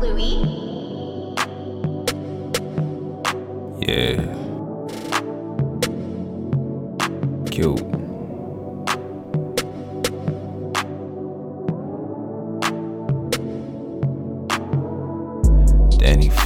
Louis? 0.00 0.44
Yeah. 3.80 4.20
Cute. 7.50 7.97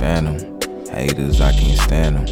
Haters, 0.03 1.41
I 1.41 1.53
can't 1.53 1.79
stand 1.79 2.17
them. 2.17 2.27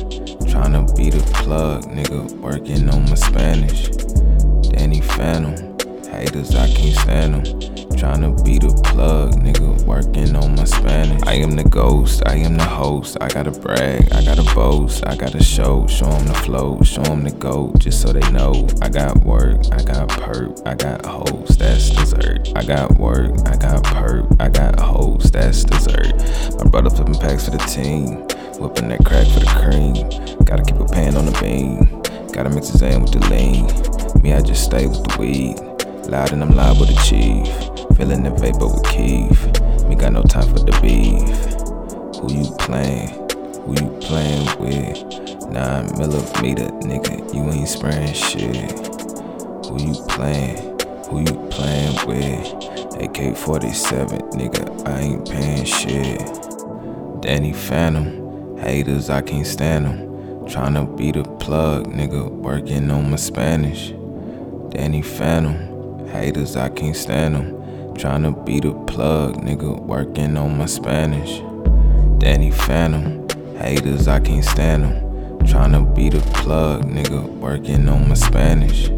Tryna 0.51 0.97
be 0.97 1.09
the 1.09 1.23
plug, 1.33 1.85
nigga, 1.85 2.31
working 2.41 2.89
on 2.91 3.09
my 3.09 3.15
Spanish. 3.15 3.89
Danny 4.71 5.01
Phantom. 5.01 5.55
Haters, 6.11 6.55
I 6.57 6.67
can't 6.67 6.97
stand 6.97 7.35
them. 7.35 7.45
Tryna 7.95 8.45
be 8.45 8.59
the 8.59 8.73
plug, 8.83 9.35
nigga, 9.35 9.85
working 9.85 10.35
on 10.35 10.57
my 10.57 10.65
Spanish. 10.65 11.23
I 11.27 11.35
am 11.35 11.53
the 11.53 11.63
ghost, 11.63 12.23
I 12.27 12.37
am 12.37 12.57
the 12.57 12.65
host. 12.65 13.17
I 13.21 13.29
gotta 13.29 13.53
brag, 13.53 14.13
I 14.13 14.25
gotta 14.25 14.55
boast, 14.55 15.07
I 15.07 15.15
gotta 15.15 15.43
show, 15.43 15.87
show 15.87 16.11
them 16.11 16.27
the 16.27 16.35
flow, 16.35 16.81
show 16.83 17.03
them 17.03 17.23
the 17.23 17.31
go, 17.31 17.73
just 17.79 18.03
so 18.03 18.13
they 18.13 18.31
know. 18.33 18.67
I 18.83 18.89
got 18.89 19.17
work, 19.25 19.61
I 19.71 19.83
got 19.85 20.09
perp, 20.09 20.67
I 20.67 20.75
got 20.75 21.07
hoes, 21.07 21.57
that's 21.57 21.91
dessert. 21.91 22.51
I 22.57 22.65
got 22.65 22.99
work, 22.99 23.33
I 23.47 23.57
got 23.57 23.85
perp, 23.85 24.37
I 24.41 24.49
got 24.49 24.81
hoes, 24.81 25.31
packs 27.41 27.45
for 27.45 27.51
the 27.51 27.83
team, 27.83 28.27
whipping 28.61 28.89
that 28.89 29.05
crack 29.05 29.27
for 29.29 29.41
the 29.41 29.47
cream. 29.47 30.45
Gotta 30.45 30.63
keep 30.65 30.77
a 30.81 30.85
pan 30.85 31.17
on 31.17 31.27
the 31.27 31.39
beam, 31.41 32.03
gotta 32.33 32.51
mix 32.51 32.69
his 32.69 32.83
in 32.83 33.03
with 33.03 33.13
the 33.13 33.21
lean. 33.29 33.67
Me, 34.23 34.33
I 34.33 34.41
just 34.41 34.65
stay 34.65 34.87
with 34.87 35.03
the 35.05 35.17
weed. 35.19 35.59
Loud 36.09 36.33
and 36.33 36.43
I'm 36.43 36.51
liable 36.51 36.87
to 36.87 36.95
chief. 37.05 37.47
Feeling 37.97 38.25
the 38.25 38.31
vapor 38.31 38.67
with 38.67 38.85
Keith. 38.85 39.87
Me 39.87 39.95
got 39.95 40.13
no 40.13 40.23
time 40.23 40.49
for 40.49 40.59
the 40.59 40.77
beef. 40.83 41.29
Who 42.21 42.33
you 42.33 42.51
playing? 42.59 43.09
Who 43.65 43.73
you 43.79 43.91
playing 44.01 44.47
with? 44.59 45.51
Nine 45.51 45.87
millimeter, 45.99 46.69
nigga, 46.87 47.35
you 47.35 47.51
ain't 47.51 47.69
spraying 47.69 48.15
shit. 48.15 48.73
Who 49.67 49.81
you 49.81 49.95
playing? 50.09 50.79
Who 51.09 51.21
you 51.21 51.49
playing 51.51 51.97
with? 52.07 52.71
AK 53.01 53.37
47, 53.37 54.19
nigga, 54.33 54.89
I 54.89 55.01
ain't 55.01 55.29
paying 55.29 55.65
shit. 55.65 56.50
Danny 57.23 57.53
Phantom, 57.53 58.57
haters, 58.57 59.11
I 59.11 59.21
can't 59.21 59.47
stand 59.47 59.85
them. 59.85 60.11
Tryna 60.47 60.97
be 60.97 61.13
the 61.13 61.23
plug, 61.23 61.87
nigga, 61.87 62.31
working 62.31 62.91
on 62.91 63.11
my 63.11 63.17
Spanish. 63.17 63.93
Danny 64.71 65.03
Phantom. 65.03 66.09
Haters, 66.09 66.57
I 66.57 66.71
can't 66.71 66.97
stand 66.97 67.35
them. 67.35 67.53
Tryna 67.95 68.45
be 68.47 68.59
the 68.59 68.73
plug, 68.87 69.37
nigga, 69.37 69.79
working 69.81 70.37
on 70.39 70.57
my 70.57 70.65
Spanish. 70.65 71.41
Danny 72.19 72.51
Phantom. 72.51 73.29
Haters, 73.59 74.09
I 74.09 74.19
can't 74.21 74.45
stand 74.45 74.85
them. 74.85 75.39
Tryna 75.41 75.95
be 75.95 76.09
the 76.09 76.21
plug, 76.33 76.85
nigga, 76.85 77.29
working 77.39 77.87
on 77.89 78.09
my 78.09 78.15
Spanish. 78.15 78.89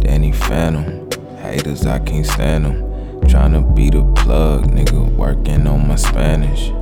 Danny 0.00 0.32
Phantom. 0.32 1.10
Haters, 1.36 1.86
I 1.86 1.98
can't 1.98 2.26
stand 2.26 2.64
them. 2.64 2.82
Tryna 3.22 3.74
be 3.74 3.90
the 3.90 4.02
plug, 4.14 4.68
nigga, 4.68 5.14
working 5.16 5.66
on 5.66 5.86
my 5.86 5.96
Spanish. 5.96 6.72